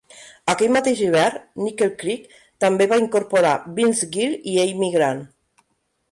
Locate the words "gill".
4.17-4.33